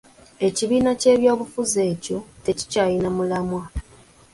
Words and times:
Ekibiina 0.47 0.91
ky'ebyobufuzi 1.01 1.79
ekyo 1.91 2.17
tekikyayina 2.43 3.09
mulamwa. 3.17 3.63